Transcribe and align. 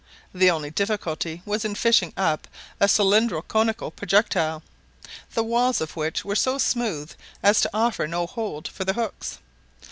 The 0.33 0.49
only 0.49 0.71
difficulty 0.71 1.43
was 1.45 1.63
in 1.63 1.75
fishing 1.75 2.11
up 2.17 2.47
a 2.79 2.87
cylindro 2.87 3.43
conical 3.47 3.91
projectile, 3.91 4.63
the 5.35 5.43
walls 5.43 5.79
of 5.79 5.95
which 5.95 6.25
were 6.25 6.35
so 6.35 6.57
smooth 6.57 7.11
as 7.43 7.61
to 7.61 7.69
offer 7.71 8.07
no 8.07 8.25
hold 8.25 8.67
for 8.67 8.83
the 8.83 8.93
hooks. 8.93 9.37